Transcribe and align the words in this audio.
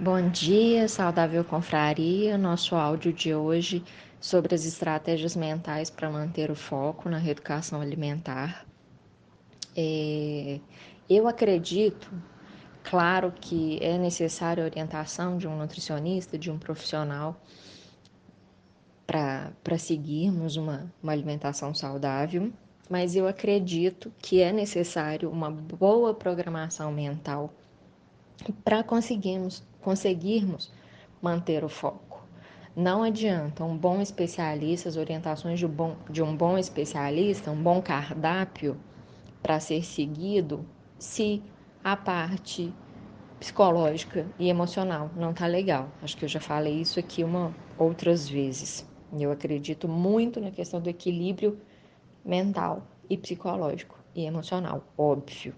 Bom 0.00 0.30
dia, 0.30 0.86
saudável 0.86 1.44
confraria. 1.44 2.38
Nosso 2.38 2.76
áudio 2.76 3.12
de 3.12 3.34
hoje 3.34 3.82
sobre 4.20 4.54
as 4.54 4.64
estratégias 4.64 5.34
mentais 5.34 5.90
para 5.90 6.08
manter 6.08 6.52
o 6.52 6.54
foco 6.54 7.08
na 7.08 7.18
reeducação 7.18 7.80
alimentar. 7.80 8.64
É, 9.76 10.60
eu 11.10 11.26
acredito, 11.26 12.12
claro 12.84 13.32
que 13.40 13.76
é 13.82 13.98
necessária 13.98 14.62
a 14.62 14.66
orientação 14.66 15.36
de 15.36 15.48
um 15.48 15.58
nutricionista, 15.58 16.38
de 16.38 16.48
um 16.48 16.60
profissional, 16.60 17.34
para 19.04 19.78
seguirmos 19.78 20.54
uma, 20.54 20.92
uma 21.02 21.10
alimentação 21.10 21.74
saudável, 21.74 22.52
mas 22.88 23.16
eu 23.16 23.26
acredito 23.26 24.12
que 24.18 24.40
é 24.40 24.52
necessário 24.52 25.28
uma 25.28 25.50
boa 25.50 26.14
programação 26.14 26.92
mental 26.92 27.52
para 28.64 28.82
conseguirmos, 28.82 29.62
conseguirmos 29.88 30.70
manter 31.22 31.64
o 31.64 31.68
foco. 31.68 32.20
Não 32.76 33.02
adianta 33.02 33.64
um 33.64 33.74
bom 33.74 34.02
especialista, 34.02 34.86
as 34.86 34.98
orientações 34.98 35.58
de 35.58 35.64
um 35.64 35.70
bom, 35.70 35.96
de 36.10 36.22
um 36.22 36.36
bom 36.36 36.58
especialista, 36.58 37.50
um 37.50 37.62
bom 37.62 37.80
cardápio 37.80 38.76
para 39.42 39.58
ser 39.58 39.82
seguido, 39.82 40.62
se 40.98 41.42
a 41.82 41.96
parte 41.96 42.70
psicológica 43.40 44.26
e 44.38 44.50
emocional 44.50 45.10
não 45.16 45.30
está 45.30 45.46
legal. 45.46 45.88
Acho 46.02 46.18
que 46.18 46.26
eu 46.26 46.28
já 46.28 46.38
falei 46.38 46.74
isso 46.74 47.00
aqui 47.00 47.24
uma 47.24 47.54
outras 47.78 48.28
vezes. 48.28 48.84
Eu 49.10 49.32
acredito 49.32 49.88
muito 49.88 50.38
na 50.38 50.50
questão 50.50 50.82
do 50.82 50.90
equilíbrio 50.90 51.58
mental 52.22 52.82
e 53.08 53.16
psicológico 53.16 53.98
e 54.14 54.26
emocional, 54.26 54.82
óbvio. 54.98 55.54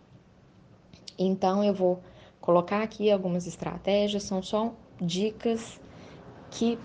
Então 1.19 1.65
eu 1.65 1.75
vou 1.75 2.01
colocar 2.41 2.83
aqui 2.83 3.11
algumas 3.11 3.47
estratégias, 3.47 4.23
são 4.23 4.43
só 4.43 4.73
dicas 5.01 5.81
que 6.51 6.79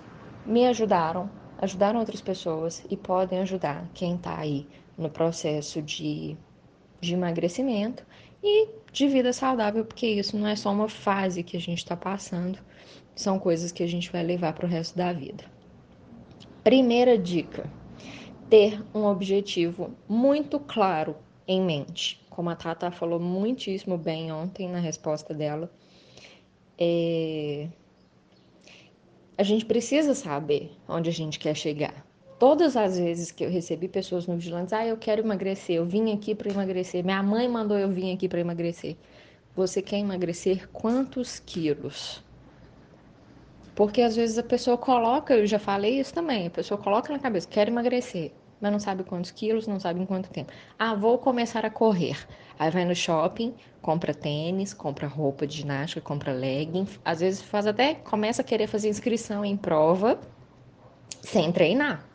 me 0.45 0.67
ajudaram, 0.67 1.29
ajudaram 1.57 1.99
outras 1.99 2.21
pessoas 2.21 2.83
e 2.89 2.95
podem 2.95 3.39
ajudar 3.39 3.89
quem 3.93 4.15
está 4.15 4.37
aí 4.37 4.67
no 4.97 5.09
processo 5.09 5.81
de, 5.81 6.37
de 7.01 7.13
emagrecimento 7.13 8.05
e 8.43 8.69
de 8.91 9.07
vida 9.07 9.33
saudável, 9.33 9.83
porque 9.83 10.07
isso 10.07 10.37
não 10.37 10.47
é 10.47 10.55
só 10.55 10.71
uma 10.71 10.87
fase 10.87 11.43
que 11.43 11.57
a 11.57 11.59
gente 11.59 11.79
está 11.79 11.95
passando, 11.95 12.59
são 13.15 13.39
coisas 13.39 13.71
que 13.71 13.81
a 13.81 13.87
gente 13.87 14.11
vai 14.11 14.23
levar 14.23 14.53
para 14.53 14.65
o 14.65 14.69
resto 14.69 14.95
da 14.97 15.11
vida. 15.11 15.43
Primeira 16.63 17.17
dica: 17.17 17.69
ter 18.49 18.81
um 18.93 19.05
objetivo 19.05 19.91
muito 20.07 20.59
claro 20.59 21.15
em 21.47 21.61
mente. 21.61 22.24
Como 22.35 22.49
a 22.49 22.55
Tata 22.55 22.91
falou 22.91 23.17
muitíssimo 23.17 23.97
bem 23.97 24.29
ontem 24.29 24.67
na 24.67 24.79
resposta 24.79 25.33
dela, 25.33 25.71
é... 26.77 27.69
a 29.37 29.43
gente 29.43 29.63
precisa 29.63 30.13
saber 30.13 30.69
onde 30.85 31.09
a 31.09 31.13
gente 31.13 31.39
quer 31.39 31.55
chegar. 31.55 32.05
Todas 32.37 32.75
as 32.75 32.99
vezes 32.99 33.31
que 33.31 33.45
eu 33.45 33.49
recebi 33.49 33.87
pessoas 33.87 34.27
no 34.27 34.35
Vigilantes, 34.35 34.73
ah, 34.73 34.85
eu 34.85 34.97
quero 34.97 35.21
emagrecer, 35.21 35.77
eu 35.77 35.85
vim 35.85 36.11
aqui 36.11 36.35
para 36.35 36.51
emagrecer, 36.51 37.05
minha 37.05 37.23
mãe 37.23 37.47
mandou 37.47 37.77
eu 37.77 37.87
vir 37.87 38.11
aqui 38.11 38.27
para 38.27 38.41
emagrecer. 38.41 38.97
Você 39.55 39.81
quer 39.81 39.99
emagrecer 39.99 40.67
quantos 40.73 41.39
quilos? 41.39 42.21
Porque 43.73 44.01
às 44.01 44.13
vezes 44.13 44.37
a 44.37 44.43
pessoa 44.43 44.77
coloca, 44.77 45.33
eu 45.37 45.47
já 45.47 45.57
falei 45.57 46.01
isso 46.01 46.13
também, 46.13 46.47
a 46.47 46.49
pessoa 46.49 46.77
coloca 46.77 47.13
na 47.13 47.19
cabeça, 47.19 47.47
quero 47.47 47.71
emagrecer 47.71 48.33
mas 48.59 48.71
não 48.71 48.79
sabe 48.79 49.03
quantos 49.03 49.31
quilos, 49.31 49.67
não 49.67 49.79
sabe 49.79 50.01
em 50.01 50.05
quanto 50.05 50.29
tempo. 50.29 50.51
Ah, 50.77 50.95
vou 50.95 51.17
começar 51.17 51.65
a 51.65 51.69
correr. 51.69 52.17
Aí 52.57 52.71
vai 52.71 52.85
no 52.85 52.95
shopping, 52.95 53.53
compra 53.81 54.13
tênis, 54.13 54.73
compra 54.73 55.07
roupa 55.07 55.45
de 55.45 55.57
ginástica, 55.57 56.01
compra 56.01 56.31
legging, 56.31 56.87
às 57.03 57.19
vezes 57.19 57.41
faz 57.41 57.67
até 57.67 57.95
começa 57.95 58.41
a 58.41 58.45
querer 58.45 58.67
fazer 58.67 58.89
inscrição 58.89 59.43
em 59.43 59.57
prova 59.57 60.19
sem 61.21 61.51
treinar. 61.51 62.05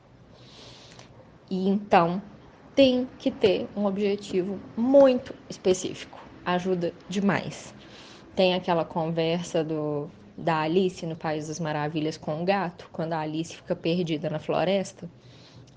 E 1.51 1.69
então 1.69 2.23
tem 2.75 3.09
que 3.19 3.31
ter 3.31 3.69
um 3.77 3.85
objetivo 3.85 4.59
muito 4.77 5.35
específico. 5.49 6.19
Ajuda 6.45 6.95
demais. 7.09 7.75
Tem 8.35 8.55
aquela 8.55 8.85
conversa 8.85 9.63
do 9.63 10.09
da 10.39 10.61
Alice 10.61 11.05
no 11.05 11.17
País 11.17 11.49
das 11.49 11.61
Maravilhas 11.61 12.17
com 12.17 12.41
o 12.41 12.47
gato, 12.47 12.89
quando 12.91 13.13
a 13.13 13.21
Alice 13.21 13.55
fica 13.55 13.77
perdida 13.77 14.31
na 14.31 14.39
floresta 14.39 15.07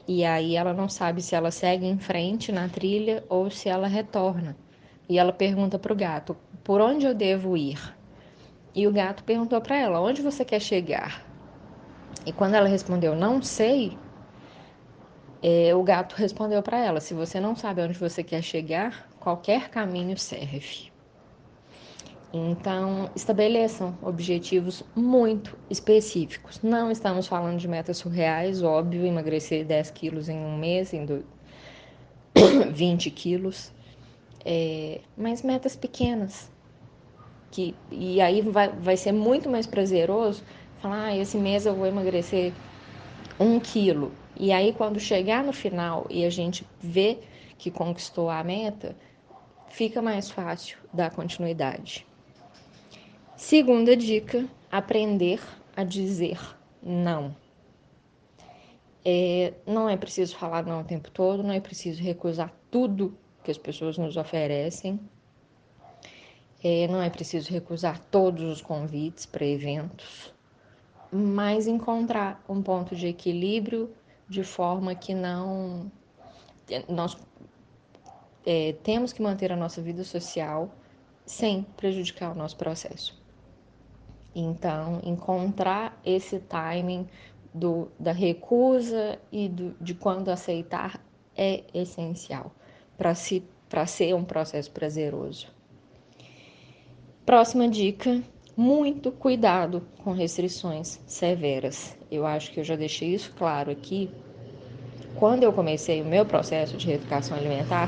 e 0.07 0.25
aí 0.25 0.55
ela 0.55 0.73
não 0.73 0.89
sabe 0.89 1.21
se 1.21 1.35
ela 1.35 1.51
segue 1.51 1.85
em 1.85 1.99
frente 1.99 2.51
na 2.51 2.69
trilha 2.69 3.25
ou 3.29 3.49
se 3.51 3.69
ela 3.69 3.87
retorna. 3.87 4.57
E 5.09 5.17
ela 5.19 5.33
pergunta 5.33 5.79
para 5.79 5.93
o 5.93 5.95
gato: 5.95 6.37
por 6.63 6.81
onde 6.81 7.05
eu 7.05 7.13
devo 7.15 7.57
ir? 7.57 7.79
E 8.75 8.87
o 8.87 8.93
gato 8.93 9.23
perguntou 9.23 9.61
para 9.61 9.77
ela: 9.77 10.01
onde 10.01 10.21
você 10.21 10.45
quer 10.45 10.61
chegar? 10.61 11.27
E 12.25 12.33
quando 12.33 12.55
ela 12.55 12.67
respondeu: 12.67 13.15
não 13.15 13.41
sei, 13.41 14.03
é, 15.41 15.75
o 15.75 15.83
gato 15.83 16.15
respondeu 16.15 16.63
para 16.63 16.79
ela: 16.79 17.01
se 17.01 17.13
você 17.13 17.39
não 17.39 17.55
sabe 17.55 17.81
onde 17.81 17.97
você 17.99 18.23
quer 18.23 18.41
chegar, 18.41 19.09
qualquer 19.19 19.69
caminho 19.69 20.17
serve. 20.17 20.92
Então, 22.35 23.11
estabeleçam 23.15 23.95
objetivos 24.01 24.83
muito 24.95 25.55
específicos. 25.69 26.59
Não 26.63 26.89
estamos 26.89 27.27
falando 27.27 27.59
de 27.59 27.67
metas 27.67 27.97
surreais, 27.97 28.63
óbvio, 28.63 29.05
emagrecer 29.05 29.63
10 29.63 29.91
quilos 29.91 30.29
em 30.29 30.37
um 30.39 30.57
mês, 30.57 30.93
em 30.93 31.05
do... 31.05 31.23
20 32.71 33.11
quilos, 33.11 33.71
é... 34.43 35.01
mas 35.15 35.43
metas 35.43 35.75
pequenas. 35.75 36.51
Que... 37.51 37.75
E 37.91 38.19
aí 38.19 38.41
vai, 38.41 38.69
vai 38.69 38.97
ser 38.97 39.11
muito 39.11 39.47
mais 39.47 39.67
prazeroso 39.67 40.43
falar: 40.81 41.05
ah, 41.05 41.15
esse 41.15 41.37
mês 41.37 41.67
eu 41.67 41.75
vou 41.75 41.85
emagrecer 41.85 42.51
um 43.39 43.59
quilo. 43.59 44.11
E 44.35 44.51
aí, 44.51 44.73
quando 44.73 44.99
chegar 44.99 45.43
no 45.43 45.53
final 45.53 46.07
e 46.09 46.25
a 46.25 46.31
gente 46.31 46.65
vê 46.81 47.19
que 47.59 47.69
conquistou 47.69 48.27
a 48.27 48.43
meta, 48.43 48.95
fica 49.69 50.01
mais 50.01 50.31
fácil 50.31 50.79
dar 50.91 51.11
continuidade. 51.11 52.07
Segunda 53.45 53.93
dica: 53.93 54.47
aprender 54.71 55.41
a 55.75 55.83
dizer 55.83 56.39
não. 56.81 57.35
É, 59.03 59.53
não 59.67 59.89
é 59.89 59.97
preciso 59.97 60.37
falar 60.37 60.65
não 60.65 60.79
o 60.79 60.83
tempo 60.85 61.11
todo, 61.11 61.43
não 61.43 61.51
é 61.51 61.59
preciso 61.59 62.01
recusar 62.01 62.53
tudo 62.71 63.17
que 63.43 63.51
as 63.51 63.57
pessoas 63.57 63.97
nos 63.97 64.15
oferecem, 64.15 64.97
é, 66.63 66.87
não 66.87 67.01
é 67.01 67.09
preciso 67.09 67.51
recusar 67.51 67.99
todos 68.05 68.43
os 68.43 68.61
convites 68.61 69.25
para 69.25 69.45
eventos, 69.45 70.33
mas 71.11 71.67
encontrar 71.67 72.41
um 72.47 72.61
ponto 72.61 72.95
de 72.95 73.07
equilíbrio 73.07 73.93
de 74.29 74.45
forma 74.45 74.95
que 74.95 75.13
não. 75.13 75.91
Nós 76.87 77.17
é, 78.45 78.73
temos 78.83 79.11
que 79.11 79.21
manter 79.21 79.51
a 79.51 79.57
nossa 79.57 79.81
vida 79.81 80.05
social 80.05 80.73
sem 81.25 81.63
prejudicar 81.75 82.31
o 82.31 82.35
nosso 82.35 82.55
processo. 82.55 83.21
Então, 84.35 84.99
encontrar 85.03 85.99
esse 86.03 86.39
timing 86.39 87.07
do, 87.53 87.91
da 87.99 88.11
recusa 88.11 89.19
e 89.31 89.47
do, 89.47 89.75
de 89.79 89.93
quando 89.93 90.29
aceitar 90.29 90.99
é 91.35 91.63
essencial 91.73 92.51
para 92.97 93.13
se, 93.13 93.43
ser 93.87 94.15
um 94.15 94.23
processo 94.23 94.71
prazeroso. 94.71 95.47
Próxima 97.25 97.67
dica: 97.67 98.21
muito 98.55 99.11
cuidado 99.11 99.83
com 100.03 100.11
restrições 100.11 100.99
severas. 101.05 101.97
Eu 102.11 102.25
acho 102.25 102.51
que 102.51 102.59
eu 102.59 102.63
já 102.63 102.75
deixei 102.75 103.13
isso 103.13 103.33
claro 103.37 103.71
aqui. 103.71 104.09
Quando 105.15 105.43
eu 105.43 105.53
comecei 105.53 106.01
o 106.01 106.05
meu 106.05 106.25
processo 106.25 106.75
de 106.75 106.87
reeducação 106.87 107.37
alimentar, 107.37 107.87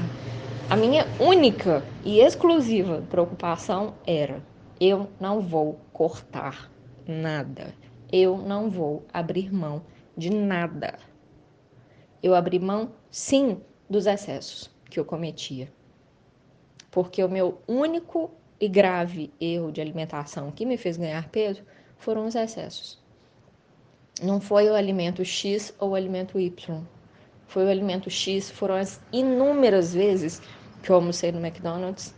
a 0.70 0.76
minha 0.76 1.06
única 1.20 1.84
e 2.04 2.20
exclusiva 2.20 3.04
preocupação 3.10 3.94
era 4.06 4.42
eu 4.86 5.10
não 5.20 5.42
vou 5.42 5.80
cortar 5.92 6.72
nada. 7.08 7.74
Eu 8.12 8.38
não 8.38 8.70
vou 8.70 9.04
abrir 9.12 9.52
mão 9.52 9.82
de 10.16 10.30
nada. 10.30 11.00
Eu 12.22 12.36
abri 12.36 12.60
mão, 12.60 12.92
sim, 13.10 13.60
dos 13.90 14.06
excessos 14.06 14.70
que 14.90 15.00
eu 15.00 15.06
cometia. 15.06 15.72
Porque 16.92 17.24
o 17.24 17.30
meu 17.30 17.60
único 17.68 18.32
e 18.60 18.68
grave 18.68 19.34
erro 19.42 19.72
de 19.72 19.82
alimentação 19.82 20.52
que 20.52 20.66
me 20.66 20.78
fez 20.78 20.98
ganhar 20.98 21.30
peso 21.30 21.64
foram 21.98 22.28
os 22.28 22.36
excessos. 22.36 23.04
Não 24.22 24.40
foi 24.40 24.70
o 24.70 24.76
alimento 24.76 25.26
X 25.26 25.74
ou 25.80 25.90
o 25.90 25.96
alimento 25.96 26.40
Y. 26.40 26.84
Foi 27.48 27.66
o 27.66 27.70
alimento 27.70 28.10
X, 28.10 28.50
foram 28.50 28.76
as 28.76 29.02
inúmeras 29.12 29.94
vezes 29.94 30.42
que 30.82 30.92
eu 30.92 30.96
almocei 30.96 31.32
no 31.32 31.46
McDonald's 31.46 32.15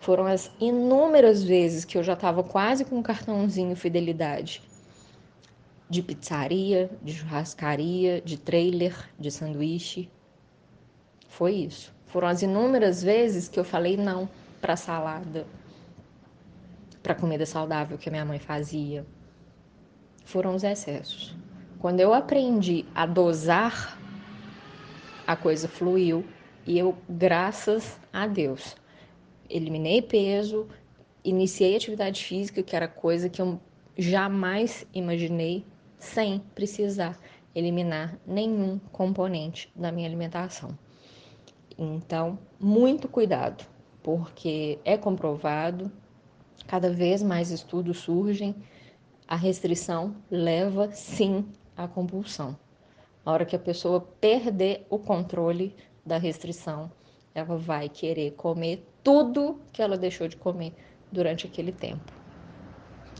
foram 0.00 0.24
as 0.26 0.50
inúmeras 0.58 1.44
vezes 1.44 1.84
que 1.84 1.96
eu 1.96 2.02
já 2.02 2.14
estava 2.14 2.42
quase 2.42 2.86
com 2.86 2.96
um 2.96 3.02
cartãozinho 3.02 3.76
fidelidade 3.76 4.62
de 5.90 6.02
pizzaria, 6.02 6.90
de 7.02 7.12
churrascaria, 7.12 8.20
de 8.22 8.38
trailer, 8.38 8.94
de 9.18 9.30
sanduíche. 9.30 10.08
Foi 11.28 11.52
isso. 11.52 11.92
Foram 12.06 12.28
as 12.28 12.42
inúmeras 12.42 13.02
vezes 13.02 13.48
que 13.48 13.60
eu 13.60 13.64
falei 13.64 13.96
não 13.96 14.28
para 14.60 14.74
salada, 14.74 15.46
para 17.02 17.14
comida 17.14 17.44
saudável 17.44 17.98
que 17.98 18.08
a 18.08 18.12
minha 18.12 18.24
mãe 18.24 18.38
fazia. 18.38 19.04
Foram 20.24 20.54
os 20.54 20.64
excessos. 20.64 21.36
Quando 21.78 22.00
eu 22.00 22.14
aprendi 22.14 22.86
a 22.94 23.04
dosar, 23.04 23.98
a 25.26 25.36
coisa 25.36 25.68
fluiu 25.68 26.24
e 26.66 26.78
eu, 26.78 26.96
graças 27.08 27.98
a 28.12 28.26
Deus, 28.26 28.76
eliminei 29.50 30.00
peso, 30.00 30.68
iniciei 31.24 31.76
atividade 31.76 32.24
física, 32.24 32.62
que 32.62 32.74
era 32.74 32.88
coisa 32.88 33.28
que 33.28 33.42
eu 33.42 33.60
jamais 33.98 34.86
imaginei 34.94 35.64
sem 35.98 36.38
precisar 36.54 37.18
eliminar 37.54 38.18
nenhum 38.26 38.78
componente 38.92 39.70
da 39.74 39.92
minha 39.92 40.08
alimentação. 40.08 40.78
Então, 41.76 42.38
muito 42.58 43.08
cuidado, 43.08 43.64
porque 44.02 44.78
é 44.84 44.96
comprovado, 44.96 45.90
cada 46.66 46.90
vez 46.90 47.22
mais 47.22 47.50
estudos 47.50 47.98
surgem, 47.98 48.54
a 49.26 49.36
restrição 49.36 50.16
leva 50.30 50.90
sim 50.92 51.46
à 51.76 51.86
compulsão. 51.86 52.56
A 53.24 53.32
hora 53.32 53.44
que 53.44 53.56
a 53.56 53.60
pessoa 53.60 54.00
perder 54.20 54.86
o 54.88 54.98
controle 54.98 55.74
da 56.04 56.16
restrição, 56.16 56.90
ela 57.34 57.56
vai 57.56 57.88
querer 57.88 58.32
comer 58.32 58.86
tudo 59.02 59.60
que 59.72 59.82
ela 59.82 59.96
deixou 59.96 60.28
de 60.28 60.36
comer 60.36 60.74
durante 61.10 61.46
aquele 61.46 61.72
tempo. 61.72 62.12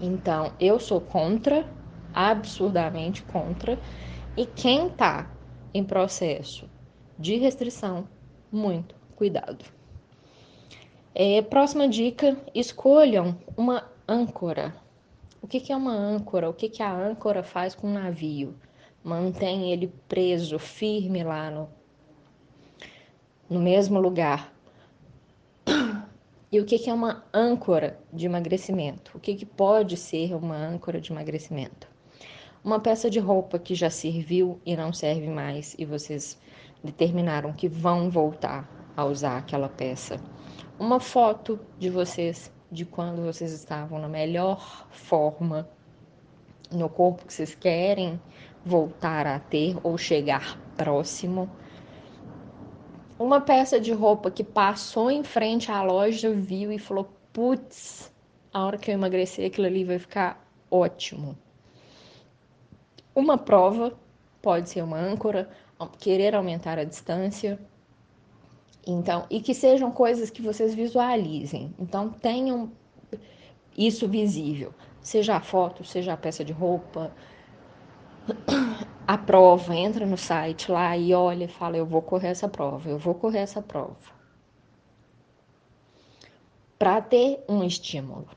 Então, 0.00 0.52
eu 0.58 0.78
sou 0.78 1.00
contra, 1.00 1.66
absurdamente 2.14 3.22
contra, 3.22 3.78
e 4.36 4.46
quem 4.46 4.88
está 4.88 5.30
em 5.74 5.84
processo 5.84 6.68
de 7.18 7.36
restrição 7.36 8.08
muito 8.50 8.94
cuidado. 9.14 9.64
É, 11.14 11.42
próxima 11.42 11.88
dica: 11.88 12.36
escolham 12.54 13.36
uma 13.56 13.84
âncora. 14.08 14.74
O 15.42 15.46
que, 15.46 15.60
que 15.60 15.72
é 15.72 15.76
uma 15.76 15.92
âncora? 15.92 16.48
O 16.48 16.54
que, 16.54 16.68
que 16.68 16.82
a 16.82 16.92
âncora 16.92 17.42
faz 17.42 17.74
com 17.74 17.88
o 17.88 17.92
navio? 17.92 18.54
Mantém 19.02 19.72
ele 19.72 19.88
preso, 20.08 20.58
firme 20.58 21.22
lá 21.22 21.50
no, 21.50 21.68
no 23.50 23.60
mesmo 23.60 24.00
lugar. 24.00 24.52
E 26.52 26.58
o 26.58 26.64
que, 26.64 26.88
é 26.88 26.94
uma 26.94 27.24
âncora 27.34 27.98
de 28.12 28.26
emagrecimento? 28.26 29.12
O 29.16 29.20
que 29.20 29.44
pode 29.44 29.96
ser 29.96 30.34
uma 30.34 30.56
âncora 30.56 31.00
de 31.00 31.12
emagrecimento? 31.12 31.88
Uma 32.64 32.80
peça 32.80 33.10
de 33.10 33.18
roupa 33.18 33.58
que 33.58 33.74
já 33.74 33.90
serviu 33.90 34.60
e 34.64 34.76
não 34.76 34.92
serve 34.92 35.28
mais 35.28 35.74
e 35.78 35.84
vocês 35.84 36.38
determinaram 36.82 37.52
que 37.52 37.68
vão 37.68 38.10
voltar 38.10 38.68
a 38.96 39.04
usar 39.04 39.38
aquela 39.38 39.68
peça. 39.68 40.16
Uma 40.78 41.00
foto 41.00 41.58
de 41.78 41.90
vocês 41.90 42.52
de 42.70 42.84
quando 42.84 43.22
vocês 43.22 43.52
estavam 43.52 43.98
na 43.98 44.08
melhor 44.08 44.86
forma 44.90 45.68
no 46.70 46.88
corpo 46.88 47.26
que 47.26 47.32
vocês 47.32 47.54
querem 47.54 48.20
voltar 48.64 49.26
a 49.26 49.38
ter 49.38 49.76
ou 49.82 49.98
chegar 49.98 50.58
próximo. 50.76 51.50
Uma 53.20 53.38
peça 53.38 53.78
de 53.78 53.92
roupa 53.92 54.30
que 54.30 54.42
passou 54.42 55.10
em 55.10 55.22
frente 55.22 55.70
à 55.70 55.82
loja, 55.82 56.30
viu 56.30 56.72
e 56.72 56.78
falou: 56.78 57.06
putz, 57.34 58.10
a 58.50 58.64
hora 58.64 58.78
que 58.78 58.90
eu 58.90 58.94
emagrecer, 58.94 59.46
aquilo 59.46 59.66
ali 59.66 59.84
vai 59.84 59.98
ficar 59.98 60.42
ótimo. 60.70 61.36
Uma 63.14 63.36
prova 63.36 63.92
pode 64.40 64.70
ser 64.70 64.82
uma 64.82 64.96
âncora, 64.96 65.50
querer 65.98 66.34
aumentar 66.34 66.78
a 66.78 66.84
distância. 66.84 67.60
Então, 68.86 69.26
e 69.28 69.42
que 69.42 69.52
sejam 69.52 69.92
coisas 69.92 70.30
que 70.30 70.40
vocês 70.40 70.74
visualizem. 70.74 71.74
Então, 71.78 72.08
tenham 72.08 72.72
isso 73.76 74.08
visível, 74.08 74.72
seja 75.02 75.36
a 75.36 75.40
foto, 75.42 75.84
seja 75.84 76.14
a 76.14 76.16
peça 76.16 76.42
de 76.42 76.54
roupa, 76.54 77.12
a 79.06 79.18
prova, 79.18 79.74
entra 79.74 80.06
no 80.06 80.16
site 80.16 80.70
lá 80.70 80.96
e 80.96 81.14
olha 81.14 81.44
e 81.44 81.48
fala: 81.48 81.76
Eu 81.76 81.86
vou 81.86 82.02
correr 82.02 82.28
essa 82.28 82.48
prova, 82.48 82.88
eu 82.88 82.98
vou 82.98 83.14
correr 83.14 83.38
essa 83.38 83.60
prova. 83.60 83.96
Para 86.78 87.00
ter 87.00 87.44
um 87.48 87.62
estímulo. 87.62 88.28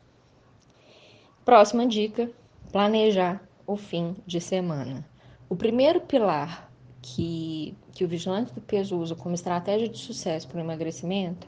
Próxima 1.46 1.86
dica: 1.88 2.30
planejar 2.72 3.42
o 3.68 3.76
fim 3.76 4.16
de 4.26 4.40
semana. 4.42 5.06
O 5.50 5.56
primeiro 5.56 6.02
pilar 6.02 6.72
que, 7.02 7.76
que 7.92 8.04
o 8.04 8.08
vigilante 8.08 8.54
do 8.54 8.62
peso 8.62 8.98
usa 8.98 9.16
como 9.16 9.36
estratégia 9.36 9.90
de 9.90 9.98
sucesso 9.98 10.48
para 10.48 10.58
o 10.58 10.62
emagrecimento 10.62 11.48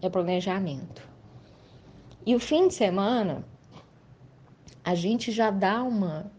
é 0.00 0.08
planejamento. 0.08 1.06
E 2.26 2.34
o 2.34 2.40
fim 2.40 2.68
de 2.68 2.74
semana, 2.74 3.44
a 4.82 4.94
gente 4.94 5.30
já 5.30 5.50
dá 5.50 5.82
uma. 5.82 6.32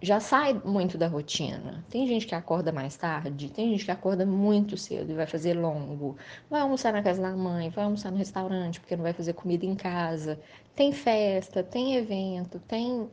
Já 0.00 0.20
sai 0.20 0.60
muito 0.64 0.98
da 0.98 1.08
rotina. 1.08 1.84
Tem 1.88 2.06
gente 2.06 2.26
que 2.26 2.34
acorda 2.34 2.70
mais 2.70 2.96
tarde, 2.96 3.50
tem 3.50 3.70
gente 3.70 3.84
que 3.84 3.90
acorda 3.90 4.26
muito 4.26 4.76
cedo 4.76 5.10
e 5.10 5.14
vai 5.14 5.26
fazer 5.26 5.54
longo. 5.54 6.16
Vai 6.50 6.60
almoçar 6.60 6.92
na 6.92 7.02
casa 7.02 7.22
da 7.22 7.34
mãe, 7.34 7.70
vai 7.70 7.84
almoçar 7.84 8.10
no 8.10 8.18
restaurante 8.18 8.80
porque 8.80 8.96
não 8.96 9.02
vai 9.02 9.12
fazer 9.12 9.32
comida 9.32 9.64
em 9.64 9.74
casa. 9.74 10.38
Tem 10.74 10.92
festa, 10.92 11.62
tem 11.62 11.94
evento, 11.96 12.58
tem. 12.60 13.08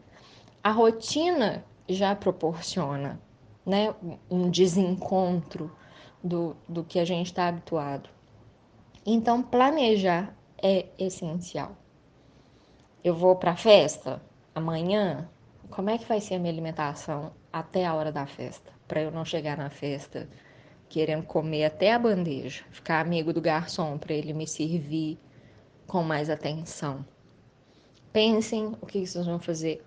A 0.64 0.72
rotina 0.72 1.64
já 1.88 2.16
proporciona 2.16 3.20
né, 3.66 3.94
um 4.30 4.50
desencontro 4.50 5.72
do, 6.24 6.56
do 6.68 6.84
que 6.84 7.00
a 7.00 7.06
gente 7.06 7.28
está 7.28 7.48
habituado. 7.48 8.10
Então, 9.06 9.42
planejar 9.42 10.36
é 10.62 10.86
essencial. 10.98 11.76
Eu 13.04 13.16
vou 13.16 13.36
para 13.36 13.52
a 13.52 13.56
festa 13.56 14.22
amanhã, 14.54 15.28
como 15.70 15.90
é 15.90 15.98
que 15.98 16.06
vai 16.06 16.20
ser 16.20 16.36
a 16.36 16.40
minha 16.40 16.52
alimentação 16.52 17.32
até 17.52 17.86
a 17.86 17.94
hora 17.94 18.12
da 18.12 18.26
festa? 18.26 18.72
Para 18.88 19.02
eu 19.02 19.12
não 19.12 19.24
chegar 19.24 19.58
na 19.58 19.70
festa 19.70 20.28
querendo 20.90 21.24
comer 21.24 21.66
até 21.66 21.94
a 21.94 22.00
bandeja, 22.00 22.64
ficar 22.72 23.00
amigo 23.00 23.32
do 23.32 23.40
garçom 23.40 23.98
para 23.98 24.14
ele 24.14 24.34
me 24.34 24.46
servir 24.46 25.18
com 25.88 26.04
mais 26.04 26.30
atenção. 26.30 27.06
Pensem 28.12 28.76
o 28.82 28.86
que 28.86 29.06
vocês 29.06 29.26
vão 29.26 29.40
fazer 29.40 29.82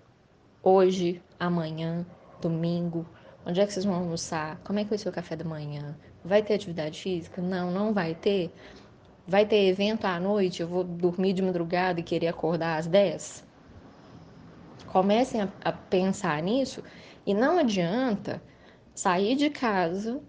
hoje, 0.63 1.21
amanhã, 1.39 2.03
domingo, 2.41 3.05
Onde 3.45 3.61
é 3.61 3.67
que 3.67 3.71
vocês 3.71 3.85
vão 3.85 3.93
almoçar? 3.93 4.59
Como 4.63 4.79
é 4.79 4.83
que 4.83 4.89
vai 4.89 4.97
ser 4.97 5.07
o 5.07 5.11
café 5.11 5.35
da 5.35 5.45
manhã? 5.45 5.95
Vai 6.23 6.41
ter 6.41 6.55
atividade 6.55 6.99
física? 6.99 7.39
Não, 7.39 7.69
não 7.69 7.93
vai 7.93 8.15
ter. 8.15 8.51
Vai 9.27 9.45
ter 9.45 9.67
evento 9.67 10.05
à 10.05 10.19
noite? 10.19 10.63
Eu 10.63 10.67
vou 10.67 10.83
dormir 10.83 11.33
de 11.33 11.43
madrugada 11.43 11.99
e 11.99 12.03
querer 12.03 12.27
acordar 12.27 12.79
às 12.79 12.87
10? 12.87 13.45
Comecem 14.95 15.41
a, 15.41 15.49
a 15.61 15.73
pensar 15.73 16.41
nisso 16.41 16.81
e 17.25 17.33
não 17.33 17.57
adianta 17.57 18.41
sair 18.93 19.35
de 19.35 19.49
casa, 19.49 20.21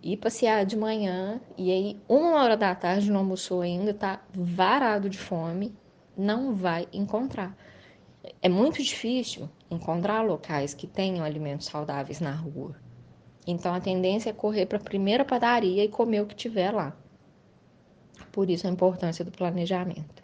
ir 0.00 0.16
passear 0.16 0.64
de 0.64 0.76
manhã 0.76 1.40
e 1.58 1.72
aí 1.72 2.00
uma 2.08 2.40
hora 2.40 2.56
da 2.56 2.72
tarde 2.72 3.10
não 3.10 3.18
almoçou 3.18 3.62
ainda, 3.62 3.92
tá 3.92 4.22
varado 4.32 5.10
de 5.10 5.18
fome, 5.18 5.74
não 6.16 6.54
vai 6.54 6.86
encontrar. 6.92 7.56
É 8.40 8.48
muito 8.48 8.80
difícil 8.80 9.50
encontrar 9.68 10.22
locais 10.22 10.72
que 10.72 10.86
tenham 10.86 11.24
alimentos 11.24 11.66
saudáveis 11.66 12.20
na 12.20 12.30
rua. 12.30 12.76
Então 13.44 13.74
a 13.74 13.80
tendência 13.80 14.30
é 14.30 14.32
correr 14.32 14.66
para 14.66 14.78
a 14.78 14.84
primeira 14.84 15.24
padaria 15.24 15.84
e 15.84 15.88
comer 15.88 16.20
o 16.20 16.26
que 16.26 16.36
tiver 16.36 16.70
lá. 16.70 16.96
Por 18.30 18.48
isso 18.48 18.68
a 18.68 18.70
importância 18.70 19.24
do 19.24 19.32
planejamento. 19.32 20.22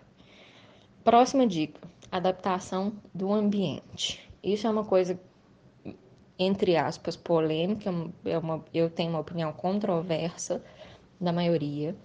Próxima 1.02 1.44
dica: 1.48 1.80
adaptação 2.10 2.92
do 3.14 3.32
ambiente. 3.32 4.28
Isso 4.42 4.66
é 4.66 4.70
uma 4.70 4.84
coisa 4.84 5.18
entre 6.38 6.76
aspas 6.76 7.16
polêmica, 7.16 7.92
é 8.24 8.38
uma, 8.38 8.64
eu 8.72 8.88
tenho 8.88 9.10
uma 9.10 9.18
opinião 9.18 9.52
controversa 9.52 10.62
da 11.20 11.32
maioria, 11.32 11.96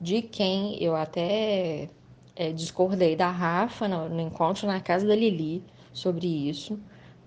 de 0.00 0.22
quem 0.22 0.80
eu 0.82 0.94
até 0.94 1.88
é, 2.36 2.52
discordei 2.52 3.16
da 3.16 3.28
Rafa 3.28 3.88
no, 3.88 4.08
no 4.08 4.20
encontro 4.20 4.66
na 4.68 4.80
casa 4.80 5.06
da 5.06 5.16
Lili 5.16 5.64
sobre 5.92 6.26
isso, 6.48 6.78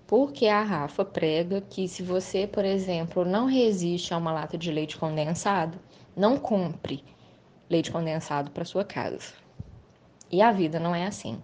porque 0.06 0.46
a 0.46 0.62
Rafa 0.62 1.04
prega 1.04 1.60
que 1.60 1.86
se 1.88 2.02
você, 2.02 2.46
por 2.46 2.64
exemplo, 2.64 3.24
não 3.24 3.46
resiste 3.46 4.14
a 4.14 4.16
uma 4.16 4.32
lata 4.32 4.56
de 4.56 4.70
leite 4.70 4.96
condensado, 4.96 5.78
não 6.16 6.38
compre 6.38 7.04
leite 7.68 7.90
condensado 7.90 8.50
para 8.50 8.64
sua 8.64 8.84
casa. 8.84 9.34
E 10.30 10.40
a 10.40 10.52
vida 10.52 10.78
não 10.80 10.94
é 10.94 11.06
assim. 11.06 11.42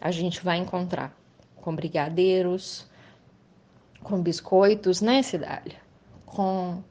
A 0.00 0.10
gente 0.10 0.44
vai 0.44 0.58
encontrar 0.58 1.16
com 1.56 1.74
brigadeiros, 1.74 2.86
com 4.02 4.22
biscoitos, 4.22 5.00
né, 5.00 5.22
Cidália? 5.22 5.76
Com, 6.24 6.82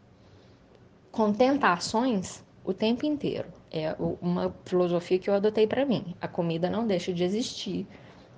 com 1.12 1.34
tentações 1.34 2.44
o 2.64 2.74
tempo 2.74 3.06
inteiro. 3.06 3.48
É 3.72 3.96
uma 4.22 4.54
filosofia 4.66 5.20
que 5.20 5.30
eu 5.30 5.34
adotei 5.34 5.68
para 5.68 5.86
mim. 5.86 6.16
A 6.22 6.28
comida 6.28 6.70
não 6.70 6.86
deixa 6.86 7.14
de 7.14 7.24
existir 7.24 7.88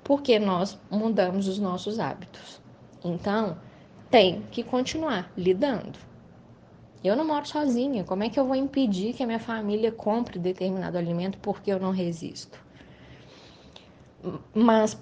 porque 0.03 0.39
nós 0.39 0.79
mudamos 0.89 1.47
os 1.47 1.59
nossos 1.59 1.99
hábitos. 1.99 2.61
Então, 3.03 3.57
tem 4.09 4.41
que 4.51 4.63
continuar 4.63 5.31
lidando. 5.38 5.99
Eu 7.03 7.15
não 7.15 7.25
moro 7.25 7.47
sozinha. 7.47 8.03
Como 8.03 8.23
é 8.23 8.29
que 8.29 8.39
eu 8.39 8.45
vou 8.45 8.55
impedir 8.55 9.13
que 9.13 9.23
a 9.23 9.27
minha 9.27 9.39
família 9.39 9.91
compre 9.91 10.38
determinado 10.38 10.97
alimento 10.97 11.38
porque 11.39 11.71
eu 11.71 11.79
não 11.79 11.91
resisto? 11.91 12.68
Mas 14.53 14.97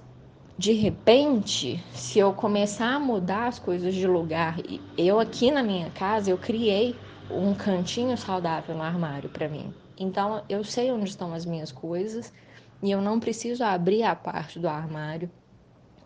de 0.58 0.74
repente, 0.74 1.84
se 1.94 2.18
eu 2.18 2.34
começar 2.34 2.96
a 2.96 3.00
mudar 3.00 3.48
as 3.48 3.60
coisas 3.60 3.94
de 3.94 4.08
lugar, 4.08 4.58
eu 4.98 5.20
aqui 5.20 5.52
na 5.52 5.62
minha 5.62 5.92
casa 5.92 6.32
eu 6.32 6.38
criei 6.38 6.96
um 7.30 7.54
cantinho 7.54 8.18
saudável 8.18 8.76
no 8.76 8.82
armário 8.82 9.30
para 9.30 9.48
mim. 9.48 9.72
Então 9.98 10.44
eu 10.50 10.64
sei 10.64 10.92
onde 10.92 11.10
estão 11.10 11.34
as 11.34 11.46
minhas 11.46 11.72
coisas 11.72 12.34
e 12.82 12.90
eu 12.90 13.02
não 13.02 13.20
preciso 13.20 13.64
abrir 13.64 14.04
a 14.04 14.16
parte 14.16 14.60
do 14.60 14.68
armário 14.68 15.30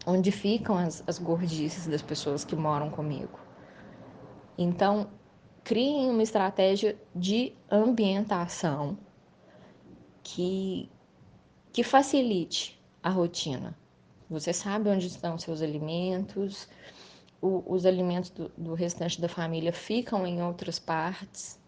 onde 0.05 0.31
ficam 0.31 0.77
as, 0.77 1.03
as 1.07 1.17
gordices 1.17 1.87
das 1.87 2.01
pessoas 2.01 2.43
que 2.43 2.55
moram 2.55 2.89
comigo. 2.89 3.39
Então, 4.57 5.07
criem 5.63 6.09
uma 6.09 6.23
estratégia 6.23 6.97
de 7.15 7.53
ambientação 7.69 8.97
que, 10.23 10.89
que 11.71 11.83
facilite 11.83 12.80
a 13.03 13.09
rotina. 13.09 13.77
Você 14.29 14.53
sabe 14.53 14.89
onde 14.89 15.07
estão 15.07 15.37
seus 15.37 15.61
alimentos, 15.61 16.67
o, 17.41 17.63
os 17.67 17.85
alimentos 17.85 18.29
do, 18.29 18.49
do, 18.57 18.73
restante 18.73 19.19
da 19.19 19.27
família 19.27 19.73
ficam 19.73 20.25
em 20.25 20.41
outras 20.41 20.79
partes. 20.79 21.59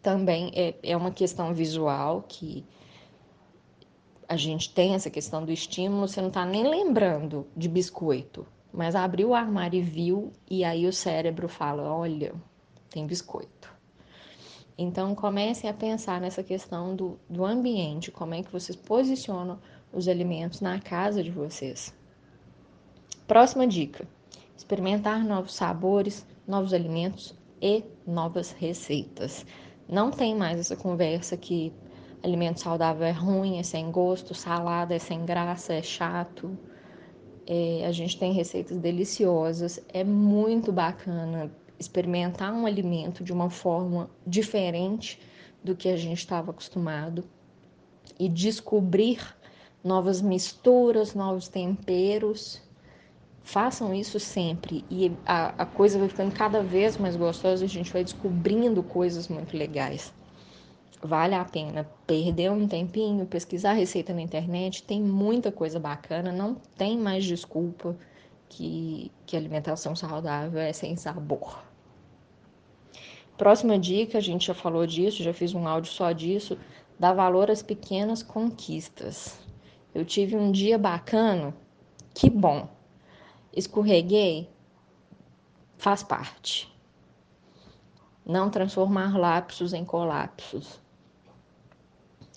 Também 0.00 0.50
é, 0.54 0.74
é 0.82 0.96
uma 0.96 1.12
questão 1.12 1.54
visual 1.54 2.24
que 2.26 2.64
a 4.28 4.36
gente 4.36 4.72
tem 4.72 4.94
essa 4.94 5.10
questão 5.10 5.44
do 5.44 5.52
estímulo, 5.52 6.08
você 6.08 6.20
não 6.20 6.28
está 6.28 6.44
nem 6.44 6.66
lembrando 6.66 7.46
de 7.56 7.68
biscoito, 7.68 8.46
mas 8.72 8.96
abriu 8.96 9.28
o 9.28 9.34
armário 9.34 9.78
e 9.78 9.82
viu, 9.82 10.32
e 10.50 10.64
aí 10.64 10.86
o 10.86 10.92
cérebro 10.92 11.48
fala: 11.48 11.82
olha, 11.82 12.34
tem 12.88 13.06
biscoito. 13.06 13.70
Então 14.76 15.14
comecem 15.14 15.68
a 15.68 15.74
pensar 15.74 16.20
nessa 16.20 16.42
questão 16.42 16.96
do, 16.96 17.20
do 17.28 17.44
ambiente, 17.44 18.10
como 18.10 18.34
é 18.34 18.42
que 18.42 18.50
vocês 18.50 18.74
posicionam 18.74 19.58
os 19.92 20.08
alimentos 20.08 20.60
na 20.60 20.80
casa 20.80 21.22
de 21.22 21.30
vocês. 21.30 21.94
Próxima 23.26 23.66
dica: 23.66 24.06
experimentar 24.56 25.24
novos 25.24 25.54
sabores, 25.54 26.26
novos 26.46 26.72
alimentos 26.72 27.34
e 27.60 27.84
novas 28.06 28.52
receitas. 28.52 29.44
Não 29.88 30.10
tem 30.10 30.34
mais 30.34 30.58
essa 30.58 30.76
conversa 30.76 31.36
que 31.36 31.72
alimento 32.22 32.60
saudável 32.60 33.04
é 33.04 33.10
ruim, 33.10 33.58
é 33.58 33.62
sem 33.62 33.90
gosto, 33.90 34.34
salada 34.34 34.94
é 34.94 34.98
sem 34.98 35.24
graça, 35.24 35.74
é 35.74 35.82
chato. 35.82 36.56
É, 37.46 37.84
a 37.86 37.92
gente 37.92 38.18
tem 38.18 38.32
receitas 38.32 38.78
deliciosas, 38.78 39.80
é 39.88 40.04
muito 40.04 40.72
bacana 40.72 41.50
experimentar 41.78 42.52
um 42.52 42.64
alimento 42.64 43.24
de 43.24 43.32
uma 43.32 43.50
forma 43.50 44.08
diferente 44.24 45.20
do 45.62 45.74
que 45.74 45.88
a 45.88 45.96
gente 45.96 46.18
estava 46.18 46.52
acostumado 46.52 47.24
e 48.18 48.28
descobrir 48.28 49.18
novas 49.82 50.20
misturas, 50.20 51.14
novos 51.14 51.48
temperos. 51.48 52.60
Façam 53.42 53.92
isso 53.92 54.20
sempre 54.20 54.84
e 54.88 55.10
a, 55.26 55.62
a 55.62 55.66
coisa 55.66 55.98
vai 55.98 56.08
ficando 56.08 56.32
cada 56.32 56.62
vez 56.62 56.96
mais 56.96 57.16
gostosa, 57.16 57.64
a 57.64 57.68
gente 57.68 57.92
vai 57.92 58.04
descobrindo 58.04 58.82
coisas 58.82 59.26
muito 59.26 59.56
legais. 59.56 60.12
Vale 61.02 61.34
a 61.34 61.44
pena 61.44 61.84
perder 62.06 62.52
um 62.52 62.68
tempinho, 62.68 63.26
pesquisar 63.26 63.72
receita 63.72 64.14
na 64.14 64.22
internet, 64.22 64.84
tem 64.84 65.02
muita 65.02 65.50
coisa 65.50 65.80
bacana, 65.80 66.30
não 66.30 66.54
tem 66.76 66.96
mais 66.96 67.24
desculpa 67.24 67.96
que, 68.48 69.10
que 69.26 69.36
alimentação 69.36 69.96
saudável 69.96 70.60
é 70.60 70.72
sem 70.72 70.94
sabor. 70.96 71.58
Próxima 73.36 73.76
dica, 73.76 74.18
a 74.18 74.20
gente 74.20 74.46
já 74.46 74.54
falou 74.54 74.86
disso, 74.86 75.24
já 75.24 75.34
fiz 75.34 75.52
um 75.52 75.66
áudio 75.66 75.90
só 75.90 76.12
disso, 76.12 76.56
dá 76.96 77.12
valor 77.12 77.50
às 77.50 77.60
pequenas 77.60 78.22
conquistas. 78.22 79.40
Eu 79.94 80.04
tive 80.04 80.36
um 80.36 80.50
dia 80.50 80.78
bacana, 80.78 81.54
que 82.14 82.30
bom. 82.30 82.68
Escorreguei, 83.52 84.48
faz 85.76 86.02
parte. 86.02 86.72
Não 88.24 88.48
transformar 88.48 89.18
lapsos 89.18 89.74
em 89.74 89.84
colapsos. 89.84 90.80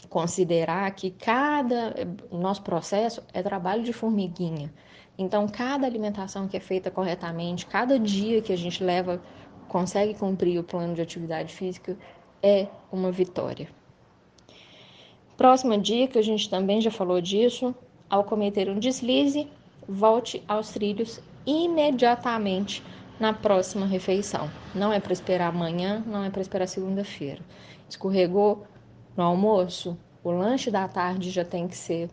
Considerar 0.10 0.92
que 0.92 1.12
cada 1.12 1.94
nosso 2.32 2.62
processo 2.62 3.24
é 3.34 3.42
trabalho 3.42 3.84
de 3.84 3.94
formiguinha. 3.94 4.74
Então, 5.18 5.48
cada 5.48 5.88
alimentação 5.88 6.48
que 6.48 6.58
é 6.58 6.60
feita 6.60 6.92
corretamente, 6.92 7.66
cada 7.66 7.98
dia 7.98 8.42
que 8.42 8.52
a 8.52 8.58
gente 8.58 8.84
leva, 8.84 9.22
consegue 9.70 10.14
cumprir 10.14 10.60
o 10.60 10.64
plano 10.64 10.94
de 10.94 11.02
atividade 11.02 11.54
física, 11.54 11.98
é 12.44 12.68
uma 12.92 13.12
vitória. 13.12 13.70
Próxima 15.38 15.78
dica, 15.78 16.20
a 16.20 16.22
gente 16.22 16.50
também 16.50 16.80
já 16.80 16.90
falou 16.90 17.20
disso. 17.20 17.76
Ao 18.10 18.24
cometer 18.24 18.70
um 18.70 18.80
deslize, 18.80 19.48
volte 19.88 20.42
aos 20.48 20.70
trilhos 20.70 21.20
imediatamente 21.46 22.82
na 23.20 23.34
próxima 23.34 23.86
refeição. 23.86 24.50
Não 24.74 24.92
é 24.92 25.00
para 25.00 25.14
esperar 25.14 25.50
amanhã, 25.50 26.04
não 26.06 26.24
é 26.24 26.30
para 26.30 26.42
esperar 26.42 26.68
segunda-feira. 26.68 27.42
Escorregou 27.90 28.66
no 29.16 29.24
almoço, 29.24 29.98
o 30.24 30.32
lanche 30.32 30.72
da 30.72 30.88
tarde 30.88 31.30
já 31.30 31.46
tem 31.46 31.68
que 31.68 31.78
ser 31.78 32.10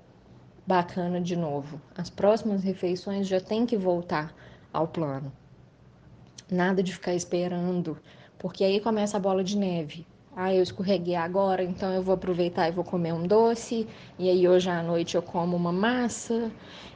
bacana 0.67 1.21
de 1.21 1.37
novo. 1.37 1.81
As 1.97 2.11
próximas 2.11 2.63
refeições 2.63 3.27
já 3.27 3.41
tem 3.41 3.67
que 3.67 3.77
voltar 3.77 4.35
ao 4.73 4.87
plano. 4.89 5.33
Nada 6.51 6.83
de 6.83 6.93
ficar 6.93 7.15
esperando, 7.15 7.99
porque 8.39 8.65
aí 8.65 8.81
começa 8.81 9.17
a 9.17 9.21
bola 9.21 9.43
de 9.43 9.57
neve. 9.57 10.07
Ah, 10.35 10.55
eu 10.55 10.63
escorreguei 10.63 11.15
agora, 11.15 11.63
então 11.63 11.93
eu 11.93 12.03
vou 12.03 12.15
aproveitar 12.15 12.67
e 12.67 12.73
vou 12.73 12.83
comer 12.83 13.13
um 13.13 13.27
doce. 13.27 13.87
E 14.19 14.31
aí 14.31 14.49
hoje 14.49 14.71
à 14.71 14.83
noite 14.83 15.15
eu 15.15 15.23
como 15.23 15.55
uma 15.55 15.73
massa, 15.73 16.51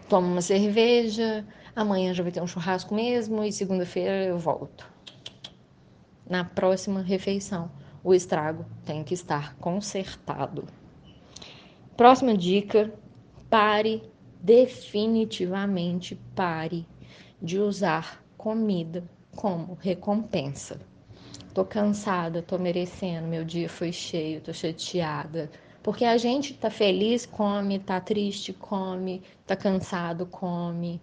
tomo 0.09 0.27
uma 0.27 0.41
cerveja. 0.41 1.47
Amanhã 1.75 2.15
já 2.15 2.23
vai 2.23 2.33
ter 2.33 2.41
um 2.41 2.47
churrasco 2.47 2.95
mesmo 2.95 3.45
e 3.45 3.53
segunda-feira 3.53 4.25
eu 4.25 4.39
volto. 4.39 4.91
Na 6.27 6.45
próxima 6.45 7.03
refeição, 7.03 7.71
o 8.03 8.15
estrago 8.15 8.65
tem 8.87 9.05
que 9.05 9.13
estar 9.13 9.55
consertado. 9.57 10.65
Próxima 11.95 12.35
dica: 12.35 12.91
pare, 13.51 14.03
definitivamente 14.41 16.19
pare 16.35 16.87
de 17.41 17.59
usar 17.59 18.25
comida 18.39 19.05
como 19.31 19.75
recompensa. 19.75 20.81
Tô 21.57 21.65
cansada, 21.65 22.43
tô 22.43 22.59
merecendo, 22.59 23.27
meu 23.27 23.43
dia 23.43 23.67
foi 23.67 23.91
cheio, 23.91 24.43
tô 24.43 24.53
chateada. 24.53 25.51
Porque 25.83 26.05
a 26.05 26.19
gente 26.19 26.53
tá 26.53 26.69
feliz, 26.69 27.25
come, 27.25 27.79
tá 27.79 27.99
triste, 27.99 28.53
come, 28.53 29.23
tá 29.47 29.57
cansado, 29.57 30.27
come, 30.27 31.01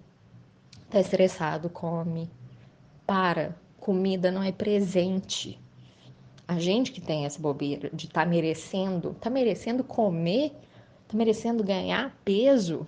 tá 0.91 1.00
estressado, 1.00 1.72
come. 1.72 2.29
Para, 3.03 3.57
comida 3.79 4.29
não 4.29 4.43
é 4.43 4.51
presente. 4.51 5.60
A 6.48 6.60
gente 6.60 6.91
que 6.91 7.01
tem 7.01 7.25
essa 7.25 7.41
bobeira 7.41 7.89
de 7.91 8.07
tá 8.07 8.24
merecendo, 8.24 9.15
tá 9.19 9.31
merecendo 9.31 9.83
comer, 9.83 10.51
tá 11.07 11.17
merecendo 11.17 11.63
ganhar 11.63 12.15
peso. 12.24 12.88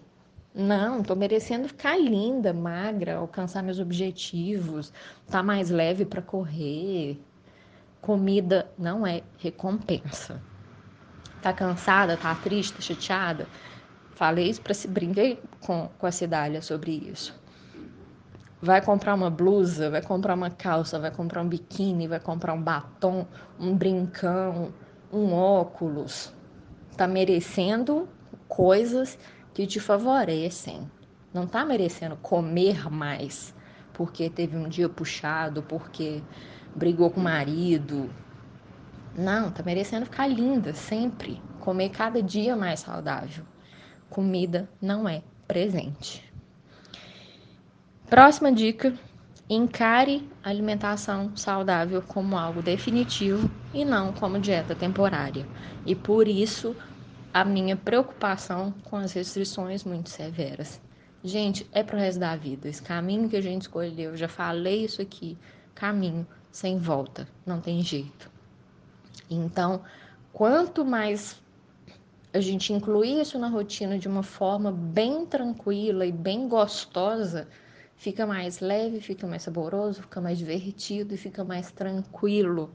Não, 0.54 1.02
tô 1.02 1.16
merecendo 1.16 1.68
ficar 1.68 1.98
linda, 2.00 2.54
magra, 2.54 3.16
alcançar 3.16 3.64
meus 3.64 3.80
objetivos, 3.80 4.94
tá 5.28 5.42
mais 5.42 5.72
leve 5.72 6.06
para 6.06 6.22
correr, 6.22 7.20
Comida 8.06 8.70
não 8.78 9.06
é 9.06 9.24
recompensa. 9.40 10.40
Tá 11.42 11.52
cansada, 11.52 12.16
tá 12.16 12.36
triste, 12.36 12.80
chateada? 12.80 13.48
Falei 14.12 14.48
isso 14.48 14.62
para 14.62 14.76
se 14.76 14.88
brinquei 14.88 15.42
com, 15.60 15.90
com 15.98 16.06
a 16.06 16.12
Cidália 16.12 16.62
sobre 16.62 16.92
isso. 16.92 17.34
Vai 18.62 18.80
comprar 18.80 19.16
uma 19.16 19.32
blusa, 19.32 19.90
vai 19.90 20.04
comprar 20.04 20.36
uma 20.36 20.52
calça, 20.52 21.00
vai 21.00 21.10
comprar 21.10 21.42
um 21.42 21.48
biquíni, 21.48 22.08
vai 22.08 22.20
comprar 22.20 22.54
um 22.54 22.62
batom, 22.62 23.26
um 23.60 23.76
brincão, 23.76 24.72
um 25.12 25.34
óculos. 25.34 26.32
Tá 26.96 27.08
merecendo 27.08 28.08
coisas 28.48 29.18
que 29.52 29.66
te 29.66 29.80
favorecem. 29.80 30.88
Não 31.34 31.48
tá 31.48 31.66
merecendo 31.66 32.16
comer 32.18 32.88
mais 32.88 33.52
porque 33.94 34.30
teve 34.30 34.58
um 34.58 34.68
dia 34.68 34.90
puxado, 34.90 35.64
porque 35.64 36.22
brigou 36.76 37.10
com 37.10 37.20
o 37.20 37.24
marido. 37.24 38.10
Não, 39.16 39.50
tá 39.50 39.64
merecendo 39.64 40.06
ficar 40.06 40.28
linda 40.28 40.74
sempre, 40.74 41.42
comer 41.62 41.90
cada 41.90 42.22
dia 42.22 42.56
mais 42.56 42.82
saudável. 42.82 43.46
Comida 44.10 44.70
não 44.82 45.08
é 45.08 45.24
presente. 45.48 46.24
Próxima 48.10 48.52
dica: 48.52 48.94
encare 49.50 50.30
alimentação 50.44 51.36
saudável 51.36 52.02
como 52.02 52.38
algo 52.38 52.62
definitivo 52.62 53.50
e 53.74 53.86
não 53.86 54.12
como 54.12 54.40
dieta 54.40 54.76
temporária. 54.76 55.46
E 55.86 55.96
por 55.96 56.28
isso 56.28 56.76
a 57.34 57.44
minha 57.44 57.76
preocupação 57.76 58.74
com 58.84 58.98
as 58.98 59.14
restrições 59.14 59.84
muito 59.84 60.10
severas. 60.10 60.80
Gente, 61.24 61.68
é 61.72 61.82
pro 61.84 61.98
resto 61.98 62.20
da 62.20 62.36
vida. 62.36 62.68
Esse 62.68 62.82
caminho 62.82 63.28
que 63.28 63.36
a 63.36 63.42
gente 63.42 63.64
escolheu, 63.64 64.12
eu 64.12 64.18
já 64.18 64.28
falei 64.28 64.86
isso 64.86 65.02
aqui, 65.02 65.38
caminho 65.74 66.28
sem 66.56 66.78
volta, 66.78 67.28
não 67.46 67.60
tem 67.60 67.84
jeito. 67.84 68.32
Então, 69.30 69.82
quanto 70.32 70.86
mais 70.86 71.36
a 72.32 72.40
gente 72.40 72.72
incluir 72.72 73.20
isso 73.20 73.38
na 73.38 73.50
rotina 73.50 74.00
de 74.00 74.08
uma 74.08 74.24
forma 74.24 74.72
bem 74.72 75.26
tranquila 75.26 76.06
e 76.06 76.14
bem 76.14 76.48
gostosa, 76.48 77.46
fica 77.98 78.26
mais 78.26 78.62
leve, 78.62 79.02
fica 79.02 79.28
mais 79.28 79.44
saboroso, 79.44 80.04
fica 80.04 80.22
mais 80.22 80.38
divertido 80.38 81.14
e 81.14 81.18
fica 81.18 81.44
mais 81.44 81.72
tranquilo 81.72 82.72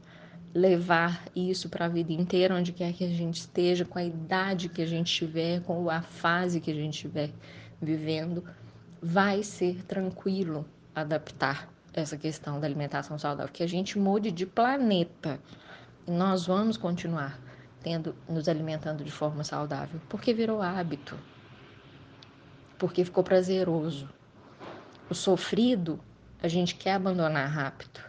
levar 0.55 1.25
isso 1.35 1.71
para 1.71 1.87
a 1.87 1.89
vida 1.89 2.13
inteira, 2.13 2.57
onde 2.57 2.73
quer 2.73 2.93
que 2.93 3.05
a 3.05 3.09
gente 3.09 3.39
esteja, 3.39 3.87
com 3.87 3.99
a 3.99 4.05
idade 4.05 4.69
que 4.69 4.83
a 4.83 4.87
gente 4.87 5.11
tiver, 5.11 5.63
com 5.63 5.89
a 5.89 6.03
fase 6.03 6.61
que 6.61 6.71
a 6.71 6.75
gente 6.75 6.97
estiver 6.97 7.31
vivendo, 7.81 8.45
vai 9.01 9.43
ser 9.43 9.83
tranquilo 9.87 10.67
adaptar 10.95 11.80
essa 11.93 12.17
questão 12.17 12.61
da 12.61 12.67
alimentação 12.67 13.19
saudável, 13.19 13.53
que 13.53 13.63
a 13.63 13.69
gente 13.69 13.99
mude 13.99 14.31
de 14.31 14.47
planeta. 14.47 15.41
E 16.07 16.11
nós 16.11 16.47
vamos 16.47 16.77
continuar 16.77 17.39
tendo 17.83 18.15
nos 18.29 18.49
alimentando 18.49 19.03
de 19.03 19.11
forma 19.11 19.43
saudável, 19.43 20.01
porque 20.09 20.35
virou 20.35 20.61
hábito. 20.61 21.19
Porque 22.79 23.05
ficou 23.05 23.25
prazeroso. 23.25 24.09
O 25.09 25.15
sofrido 25.15 26.01
a 26.43 26.49
gente 26.49 26.75
quer 26.75 26.95
abandonar 26.95 27.49
rápido. 27.49 28.01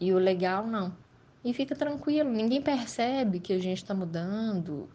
E 0.00 0.12
o 0.12 0.18
legal 0.18 0.66
não 0.66 0.92
e 1.44 1.52
fica 1.52 1.76
tranquilo, 1.76 2.30
ninguém 2.30 2.62
percebe 2.62 3.38
que 3.38 3.52
a 3.52 3.58
gente 3.58 3.78
está 3.78 3.92
mudando. 3.92 4.88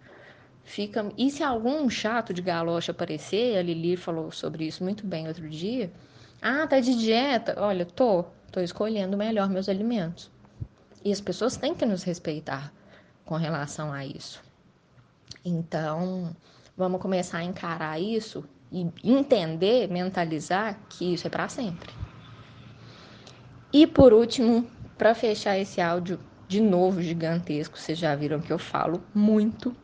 Fica... 0.63 1.08
E 1.15 1.29
se 1.29 1.43
algum 1.43 1.88
chato 1.89 2.34
de 2.34 2.41
galocha 2.41 2.91
aparecer, 2.91 3.58
a 3.58 3.62
Lili 3.62 3.96
falou 3.96 4.31
sobre 4.31 4.65
isso 4.65 4.84
muito 4.84 5.05
bem 5.05 5.27
outro 5.27 5.48
dia. 5.48 5.91
Ah, 6.41 6.65
tá 6.67 6.79
de 6.79 6.96
dieta? 6.96 7.55
Olha, 7.58 7.86
tô, 7.86 8.24
tô 8.51 8.62
escolhendo 8.62 9.17
melhor 9.17 9.50
meus 9.50 9.67
alimentos. 9.67 10.31
E 11.03 11.12
as 11.12 11.19
pessoas 11.22 11.58
têm 11.58 11.75
que 11.75 11.86
nos 11.86 12.03
respeitar 12.03 12.72
com 13.25 13.36
relação 13.36 13.91
a 13.91 14.05
isso. 14.05 14.41
Então, 15.43 16.36
vamos 16.75 17.01
começar 17.01 17.39
a 17.39 17.43
encarar 17.43 18.00
isso 18.00 18.43
e 18.72 18.88
entender, 19.03 19.89
mentalizar 19.89 20.79
que 20.89 21.13
isso 21.13 21.27
é 21.27 21.29
para 21.29 21.50
sempre. 21.50 21.91
E 23.72 23.86
por 23.86 24.13
último, 24.13 24.67
para 24.98 25.13
fechar 25.13 25.58
esse 25.58 25.79
áudio, 25.79 26.19
de 26.48 26.60
novo 26.60 27.01
gigantesco, 27.01 27.77
vocês 27.77 27.98
já 27.98 28.15
viram 28.15 28.39
que 28.39 28.51
eu 28.51 28.58
falo 28.58 29.03
muito. 29.13 29.75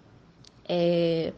É... 0.67 1.31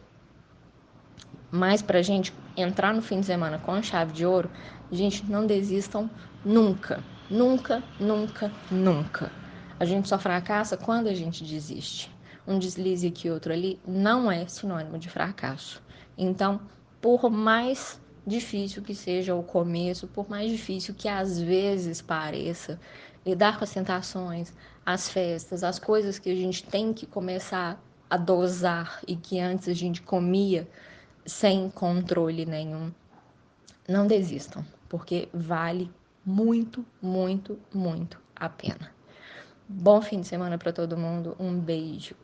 Mas 1.50 1.82
para 1.82 2.02
gente 2.02 2.32
entrar 2.56 2.94
no 2.94 3.02
fim 3.02 3.20
de 3.20 3.26
semana 3.26 3.58
com 3.58 3.72
a 3.72 3.82
chave 3.82 4.12
de 4.12 4.24
ouro, 4.24 4.50
gente, 4.90 5.24
não 5.30 5.46
desistam 5.46 6.10
nunca, 6.44 7.02
nunca, 7.30 7.82
nunca, 7.98 8.50
nunca. 8.70 9.30
A 9.78 9.84
gente 9.84 10.08
só 10.08 10.18
fracassa 10.18 10.76
quando 10.76 11.08
a 11.08 11.14
gente 11.14 11.44
desiste. 11.44 12.10
Um 12.46 12.58
deslize 12.58 13.06
aqui, 13.06 13.30
outro 13.30 13.52
ali, 13.52 13.78
não 13.86 14.30
é 14.30 14.46
sinônimo 14.46 14.98
de 14.98 15.08
fracasso. 15.08 15.82
Então, 16.16 16.60
por 17.00 17.30
mais 17.30 18.00
difícil 18.26 18.82
que 18.82 18.94
seja 18.94 19.34
o 19.34 19.42
começo, 19.42 20.06
por 20.06 20.28
mais 20.28 20.50
difícil 20.50 20.94
que 20.94 21.08
às 21.08 21.40
vezes 21.40 22.02
pareça, 22.02 22.80
lidar 23.24 23.58
com 23.58 23.64
as 23.64 23.72
tentações, 23.72 24.52
as 24.84 25.08
festas, 25.08 25.62
as 25.62 25.78
coisas 25.78 26.18
que 26.18 26.30
a 26.30 26.34
gente 26.34 26.64
tem 26.64 26.92
que 26.92 27.06
começar 27.06 27.82
a 28.08 28.16
dosar 28.16 29.00
e 29.06 29.16
que 29.16 29.38
antes 29.38 29.68
a 29.68 29.74
gente 29.74 30.02
comia 30.02 30.68
sem 31.26 31.70
controle 31.70 32.46
nenhum. 32.46 32.90
Não 33.86 34.06
desistam, 34.06 34.64
porque 34.88 35.28
vale 35.32 35.90
muito, 36.24 36.84
muito, 37.00 37.58
muito 37.72 38.20
a 38.34 38.48
pena. 38.48 38.92
Bom 39.68 40.00
fim 40.00 40.20
de 40.20 40.28
semana 40.28 40.56
para 40.58 40.72
todo 40.72 40.96
mundo. 40.96 41.36
Um 41.38 41.58
beijo. 41.58 42.14